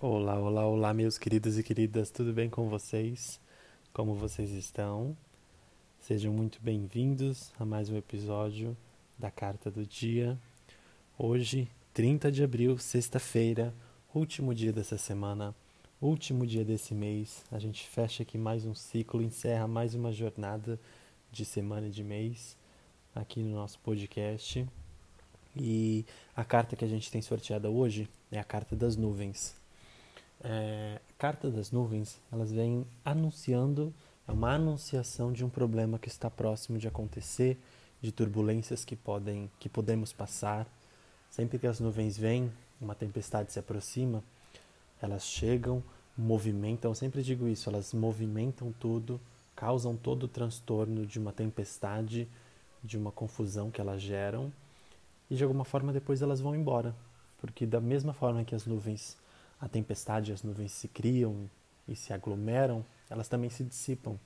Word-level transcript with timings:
Olá, 0.00 0.38
olá, 0.38 0.64
olá, 0.64 0.94
meus 0.94 1.18
queridos 1.18 1.58
e 1.58 1.62
queridas, 1.64 2.08
tudo 2.08 2.32
bem 2.32 2.48
com 2.48 2.68
vocês? 2.68 3.40
Como 3.92 4.14
vocês 4.14 4.52
estão? 4.52 5.16
Sejam 5.98 6.32
muito 6.32 6.60
bem-vindos 6.62 7.52
a 7.58 7.64
mais 7.64 7.90
um 7.90 7.96
episódio 7.96 8.76
da 9.18 9.28
Carta 9.28 9.72
do 9.72 9.84
Dia. 9.84 10.38
Hoje, 11.18 11.68
30 11.92 12.30
de 12.30 12.44
abril, 12.44 12.78
sexta-feira, 12.78 13.74
último 14.14 14.54
dia 14.54 14.72
dessa 14.72 14.96
semana, 14.96 15.52
último 16.00 16.46
dia 16.46 16.64
desse 16.64 16.94
mês. 16.94 17.44
A 17.50 17.58
gente 17.58 17.84
fecha 17.84 18.22
aqui 18.22 18.38
mais 18.38 18.64
um 18.64 18.76
ciclo, 18.76 19.20
encerra 19.20 19.66
mais 19.66 19.96
uma 19.96 20.12
jornada 20.12 20.78
de 21.32 21.44
semana 21.44 21.88
e 21.88 21.90
de 21.90 22.04
mês 22.04 22.56
aqui 23.12 23.42
no 23.42 23.50
nosso 23.50 23.80
podcast. 23.80 24.64
E 25.56 26.06
a 26.36 26.44
carta 26.44 26.76
que 26.76 26.84
a 26.84 26.88
gente 26.88 27.10
tem 27.10 27.20
sorteada 27.20 27.68
hoje 27.68 28.08
é 28.30 28.38
a 28.38 28.44
carta 28.44 28.76
das 28.76 28.94
nuvens. 28.94 29.58
É, 30.42 31.00
a 31.08 31.12
carta 31.18 31.50
das 31.50 31.72
nuvens, 31.72 32.20
elas 32.32 32.52
vêm 32.52 32.86
anunciando, 33.04 33.92
é 34.26 34.32
uma 34.32 34.54
anunciação 34.54 35.32
de 35.32 35.44
um 35.44 35.48
problema 35.48 35.98
que 35.98 36.08
está 36.08 36.30
próximo 36.30 36.78
de 36.78 36.86
acontecer, 36.86 37.58
de 38.00 38.12
turbulências 38.12 38.84
que 38.84 38.94
podem, 38.94 39.50
que 39.58 39.68
podemos 39.68 40.12
passar. 40.12 40.66
Sempre 41.30 41.58
que 41.58 41.66
as 41.66 41.80
nuvens 41.80 42.16
vêm, 42.16 42.52
uma 42.80 42.94
tempestade 42.94 43.52
se 43.52 43.58
aproxima, 43.58 44.22
elas 45.02 45.24
chegam, 45.24 45.82
movimentam, 46.16 46.90
eu 46.90 46.94
sempre 46.94 47.22
digo 47.22 47.48
isso, 47.48 47.68
elas 47.68 47.92
movimentam 47.92 48.72
tudo, 48.78 49.20
causam 49.54 49.96
todo 49.96 50.24
o 50.24 50.28
transtorno 50.28 51.04
de 51.04 51.18
uma 51.18 51.32
tempestade, 51.32 52.28
de 52.82 52.96
uma 52.96 53.10
confusão 53.10 53.70
que 53.70 53.80
elas 53.80 54.00
geram, 54.00 54.52
e 55.30 55.34
de 55.34 55.42
alguma 55.42 55.64
forma 55.64 55.92
depois 55.92 56.22
elas 56.22 56.40
vão 56.40 56.54
embora, 56.54 56.94
porque 57.40 57.66
da 57.66 57.80
mesma 57.80 58.12
forma 58.12 58.44
que 58.44 58.54
as 58.54 58.66
nuvens 58.66 59.16
a 59.60 59.68
tempestade, 59.68 60.32
as 60.32 60.42
nuvens 60.42 60.72
se 60.72 60.88
criam 60.88 61.48
e 61.86 61.96
se 61.96 62.12
aglomeram, 62.12 62.84
elas 63.10 63.28
também 63.28 63.50
se 63.50 63.64
dissipam. 63.64 64.18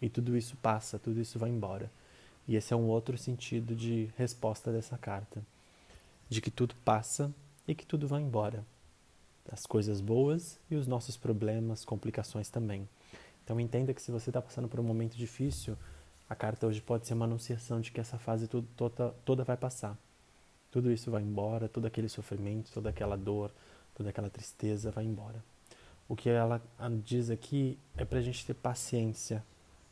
E 0.00 0.08
tudo 0.08 0.36
isso 0.36 0.56
passa, 0.56 0.98
tudo 0.98 1.20
isso 1.20 1.38
vai 1.38 1.50
embora. 1.50 1.90
E 2.46 2.56
esse 2.56 2.74
é 2.74 2.76
um 2.76 2.88
outro 2.88 3.16
sentido 3.16 3.74
de 3.74 4.10
resposta 4.16 4.70
dessa 4.70 4.98
carta: 4.98 5.42
de 6.28 6.40
que 6.40 6.50
tudo 6.50 6.74
passa 6.84 7.32
e 7.66 7.74
que 7.74 7.86
tudo 7.86 8.06
vai 8.06 8.20
embora. 8.20 8.64
As 9.50 9.66
coisas 9.66 10.00
boas 10.00 10.58
e 10.70 10.74
os 10.74 10.86
nossos 10.86 11.16
problemas, 11.16 11.84
complicações 11.84 12.48
também. 12.48 12.88
Então 13.44 13.60
entenda 13.60 13.92
que 13.92 14.00
se 14.00 14.10
você 14.10 14.30
está 14.30 14.40
passando 14.40 14.68
por 14.68 14.80
um 14.80 14.82
momento 14.82 15.16
difícil, 15.16 15.76
a 16.28 16.34
carta 16.34 16.66
hoje 16.66 16.80
pode 16.80 17.06
ser 17.06 17.14
uma 17.14 17.26
anunciação 17.26 17.80
de 17.80 17.92
que 17.92 18.00
essa 18.00 18.18
fase 18.18 18.48
tudo, 18.48 18.66
toda, 18.76 19.10
toda 19.24 19.44
vai 19.44 19.56
passar. 19.56 19.96
Tudo 20.70 20.90
isso 20.90 21.10
vai 21.10 21.22
embora, 21.22 21.68
todo 21.68 21.86
aquele 21.86 22.08
sofrimento, 22.08 22.72
toda 22.72 22.88
aquela 22.88 23.16
dor, 23.16 23.50
toda 23.94 24.10
aquela 24.10 24.30
tristeza 24.30 24.90
vai 24.90 25.04
embora. 25.04 25.42
O 26.08 26.14
que 26.14 26.28
ela 26.28 26.60
diz 27.02 27.30
aqui 27.30 27.78
é 27.96 28.04
para 28.04 28.18
a 28.18 28.22
gente 28.22 28.44
ter 28.44 28.54
paciência 28.54 29.44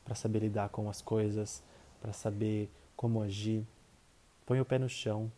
para 0.05 0.15
saber 0.15 0.41
lidar 0.41 0.69
com 0.69 0.89
as 0.91 1.01
coisas, 1.01 1.63
para 2.01 2.13
saber 2.13 2.71
como 2.97 3.23
agir. 3.23 3.67
Põe 4.45 4.61
o 4.61 4.65
pé 4.65 4.79
no 4.79 4.89
chão. 4.89 5.31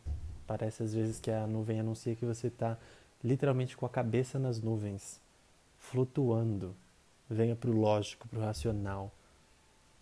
Parece 0.47 0.83
às 0.83 0.95
vezes 0.95 1.21
que 1.21 1.31
a 1.31 1.47
nuvem 1.47 1.81
anuncia 1.81 2.15
que 2.15 2.25
você 2.25 2.49
está 2.49 2.79
literalmente 3.23 3.77
com 3.77 3.87
a 3.87 3.89
cabeça 3.89 4.39
nas 4.39 4.61
nuvens, 4.61 5.21
flutuando. 5.79 6.75
Venha 7.29 7.57
para 7.57 7.71
o 7.71 7.79
lógico, 7.79 8.29
para 8.29 8.39
o 8.39 8.43
racional. 8.43 9.13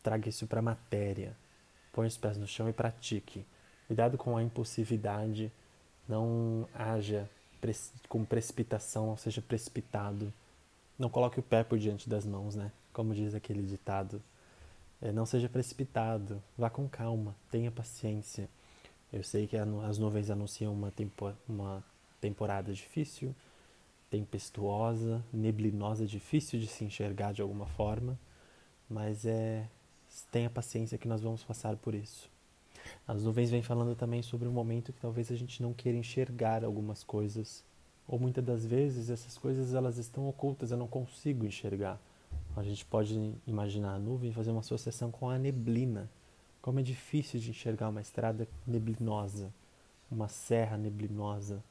Traga 0.02 0.28
isso 0.28 0.47
para 0.47 0.58
a 0.58 0.62
matéria. 0.62 1.36
Põe 1.92 2.06
os 2.06 2.16
pés 2.16 2.36
no 2.36 2.47
chão 2.47 2.69
e 2.69 2.72
pratique. 2.72 3.47
Cuidado 3.86 4.16
com 4.16 4.36
a 4.36 4.42
impulsividade. 4.42 5.52
Não 6.08 6.66
haja 6.74 7.28
com 8.08 8.24
precipitação, 8.24 9.10
ou 9.10 9.16
seja, 9.16 9.41
precipitado. 9.41 10.32
Não 10.98 11.08
coloque 11.08 11.41
o 11.41 11.42
pé 11.42 11.64
por 11.64 11.78
diante 11.78 12.08
das 12.08 12.27
mãos, 12.27 12.54
né? 12.54 12.72
Como 12.92 13.14
diz 13.14 13.34
aquele 13.34 13.62
ditado. 13.62 14.22
É, 15.00 15.10
não 15.10 15.27
seja 15.27 15.48
precipitado, 15.48 16.42
vá 16.56 16.70
com 16.70 16.88
calma, 16.88 17.34
tenha 17.50 17.70
paciência. 17.70 18.48
Eu 19.12 19.22
sei 19.22 19.47
que 19.47 19.56
as 19.56 19.98
nuvens 19.98 20.31
anunciam 20.31 20.72
uma, 20.72 20.91
tempo, 20.91 21.32
uma 21.48 21.84
temporada 22.20 22.72
difícil, 22.72 23.34
tempestuosa, 24.08 25.22
neblinosa, 25.32 26.06
difícil 26.06 26.60
de 26.60 26.66
se 26.66 26.84
enxergar 26.84 27.32
de 27.32 27.42
alguma 27.42 27.66
forma, 27.66 28.19
mas 28.88 29.26
é 29.26 29.66
tenha 30.31 30.50
paciência 30.50 30.98
que 30.98 31.08
nós 31.08 31.22
vamos 31.22 31.42
passar 31.42 31.76
por 31.76 31.94
isso. 31.94 32.31
As 33.06 33.25
nuvens 33.25 33.50
vêm 33.50 33.62
falando 33.62 33.94
também 33.94 34.22
sobre 34.22 34.48
um 34.48 34.53
momento 34.53 34.92
que 34.92 35.00
talvez 35.00 35.30
a 35.30 35.36
gente 35.36 35.62
não 35.62 35.72
queira 35.72 35.98
enxergar 35.98 36.64
algumas 36.64 37.03
coisas, 37.03 37.64
ou 38.06 38.19
muitas 38.19 38.44
das 38.44 38.64
vezes 38.64 39.10
essas 39.10 39.38
coisas 39.38 39.75
elas 39.75 39.98
estão 39.98 40.28
ocultas, 40.28 40.70
eu 40.70 40.76
não 40.76 40.86
consigo 40.86 41.47
enxergar. 41.47 42.00
A 42.56 42.62
gente 42.62 42.84
pode 42.84 43.34
imaginar 43.47 43.94
a 43.94 43.98
nuvem 43.98 44.31
e 44.31 44.34
fazer 44.34 44.50
uma 44.50 44.60
associação 44.60 45.10
com 45.10 45.28
a 45.28 45.38
neblina. 45.38 46.10
Como 46.60 46.78
é 46.78 46.82
difícil 46.82 47.41
de 47.41 47.50
enxergar 47.50 47.88
uma 47.88 48.00
estrada 48.00 48.47
neblinosa, 48.66 49.52
uma 50.10 50.28
serra 50.28 50.76
neblinosa. 50.76 51.62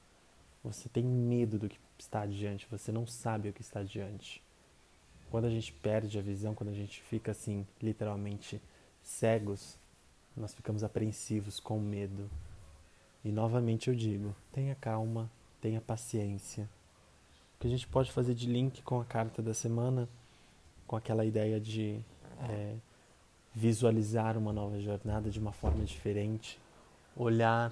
Você 0.63 0.89
tem 0.89 1.03
medo 1.03 1.57
do 1.57 1.69
que 1.69 1.77
está 1.97 2.21
adiante, 2.21 2.67
você 2.69 2.91
não 2.91 3.05
sabe 3.05 3.49
o 3.49 3.53
que 3.53 3.61
está 3.61 3.81
adiante. 3.81 4.41
Quando 5.29 5.45
a 5.45 5.49
gente 5.49 5.71
perde 5.71 6.19
a 6.19 6.21
visão, 6.21 6.53
quando 6.53 6.69
a 6.69 6.73
gente 6.73 7.01
fica 7.03 7.31
assim, 7.31 7.65
literalmente 7.81 8.61
cegos, 9.01 9.77
nós 10.35 10.53
ficamos 10.53 10.83
apreensivos, 10.83 11.59
com 11.59 11.79
medo. 11.79 12.29
E 13.23 13.31
novamente 13.31 13.89
eu 13.89 13.95
digo: 13.95 14.35
tenha 14.51 14.75
calma, 14.75 15.29
tenha 15.59 15.81
paciência. 15.81 16.69
O 17.55 17.59
que 17.61 17.67
a 17.67 17.69
gente 17.69 17.87
pode 17.87 18.11
fazer 18.11 18.33
de 18.33 18.47
link 18.47 18.81
com 18.81 18.99
a 18.99 19.05
carta 19.05 19.41
da 19.41 19.53
semana, 19.53 20.09
com 20.87 20.95
aquela 20.95 21.23
ideia 21.23 21.59
de 21.59 21.99
é, 22.49 22.75
visualizar 23.53 24.37
uma 24.37 24.51
nova 24.51 24.79
jornada 24.79 25.29
de 25.29 25.39
uma 25.39 25.51
forma 25.51 25.83
diferente, 25.83 26.59
olhar 27.15 27.71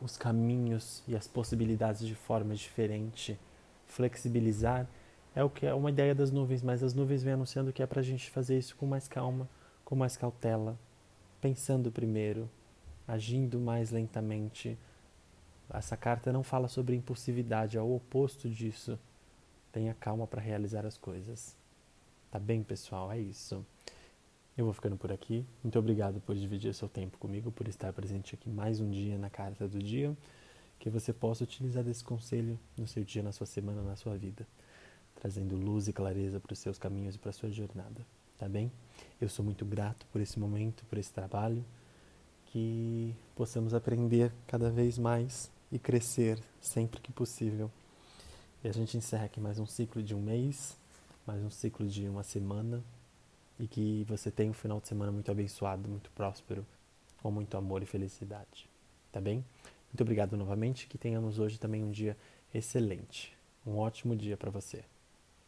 os 0.00 0.16
caminhos 0.16 1.02
e 1.08 1.16
as 1.16 1.26
possibilidades 1.26 2.06
de 2.06 2.14
forma 2.14 2.54
diferente, 2.54 3.38
flexibilizar, 3.86 4.86
é 5.34 5.44
o 5.44 5.50
que 5.50 5.66
é 5.66 5.74
uma 5.74 5.90
ideia 5.90 6.14
das 6.14 6.30
nuvens, 6.30 6.62
mas 6.62 6.82
as 6.82 6.94
nuvens 6.94 7.22
vêm 7.22 7.34
anunciando 7.34 7.72
que 7.72 7.82
é 7.82 7.86
para 7.86 8.00
a 8.00 8.02
gente 8.02 8.30
fazer 8.30 8.58
isso 8.58 8.76
com 8.76 8.86
mais 8.86 9.06
calma, 9.06 9.48
com 9.84 9.94
mais 9.94 10.16
cautela, 10.16 10.78
pensando 11.46 11.92
primeiro, 11.92 12.50
agindo 13.06 13.60
mais 13.60 13.92
lentamente. 13.92 14.76
Essa 15.72 15.96
carta 15.96 16.32
não 16.32 16.42
fala 16.42 16.66
sobre 16.66 16.96
impulsividade, 16.96 17.78
é 17.78 17.80
o 17.80 17.94
oposto 17.94 18.48
disso. 18.48 18.98
Tenha 19.70 19.94
calma 19.94 20.26
para 20.26 20.42
realizar 20.42 20.84
as 20.84 20.98
coisas. 20.98 21.56
Tá 22.32 22.40
bem, 22.40 22.64
pessoal? 22.64 23.12
É 23.12 23.20
isso. 23.20 23.64
Eu 24.58 24.64
vou 24.64 24.74
ficando 24.74 24.96
por 24.96 25.12
aqui. 25.12 25.46
Muito 25.62 25.78
obrigado 25.78 26.20
por 26.20 26.34
dividir 26.34 26.74
seu 26.74 26.88
tempo 26.88 27.16
comigo, 27.16 27.52
por 27.52 27.68
estar 27.68 27.92
presente 27.92 28.34
aqui 28.34 28.50
mais 28.50 28.80
um 28.80 28.90
dia 28.90 29.16
na 29.16 29.30
carta 29.30 29.68
do 29.68 29.78
dia. 29.78 30.16
Que 30.80 30.90
você 30.90 31.12
possa 31.12 31.44
utilizar 31.44 31.84
desse 31.84 32.02
conselho 32.02 32.58
no 32.76 32.88
seu 32.88 33.04
dia, 33.04 33.22
na 33.22 33.30
sua 33.30 33.46
semana, 33.46 33.82
na 33.82 33.94
sua 33.94 34.16
vida, 34.16 34.44
trazendo 35.14 35.54
luz 35.54 35.86
e 35.86 35.92
clareza 35.92 36.40
para 36.40 36.52
os 36.52 36.58
seus 36.58 36.76
caminhos 36.76 37.14
e 37.14 37.18
para 37.18 37.30
a 37.30 37.32
sua 37.32 37.52
jornada 37.52 38.04
tá 38.38 38.48
bem? 38.48 38.70
Eu 39.20 39.28
sou 39.28 39.44
muito 39.44 39.64
grato 39.64 40.06
por 40.12 40.20
esse 40.20 40.38
momento, 40.38 40.84
por 40.86 40.98
esse 40.98 41.12
trabalho, 41.12 41.64
que 42.46 43.14
possamos 43.34 43.74
aprender 43.74 44.32
cada 44.46 44.70
vez 44.70 44.98
mais 44.98 45.50
e 45.70 45.78
crescer 45.78 46.38
sempre 46.60 47.00
que 47.00 47.12
possível. 47.12 47.70
E 48.62 48.68
a 48.68 48.72
gente 48.72 48.96
encerra 48.96 49.26
aqui 49.26 49.40
mais 49.40 49.58
um 49.58 49.66
ciclo 49.66 50.02
de 50.02 50.14
um 50.14 50.20
mês, 50.20 50.76
mais 51.26 51.42
um 51.42 51.50
ciclo 51.50 51.86
de 51.86 52.08
uma 52.08 52.22
semana, 52.22 52.82
e 53.58 53.66
que 53.66 54.04
você 54.08 54.30
tenha 54.30 54.50
um 54.50 54.54
final 54.54 54.80
de 54.80 54.88
semana 54.88 55.10
muito 55.10 55.30
abençoado, 55.30 55.88
muito 55.88 56.10
próspero, 56.10 56.66
com 57.22 57.30
muito 57.30 57.56
amor 57.56 57.82
e 57.82 57.86
felicidade. 57.86 58.68
Tá 59.10 59.20
bem? 59.20 59.44
Muito 59.88 60.00
obrigado 60.02 60.36
novamente, 60.36 60.86
que 60.86 60.98
tenhamos 60.98 61.38
hoje 61.38 61.58
também 61.58 61.82
um 61.82 61.90
dia 61.90 62.16
excelente. 62.52 63.36
Um 63.66 63.78
ótimo 63.78 64.14
dia 64.14 64.36
para 64.36 64.50
você. 64.50 64.84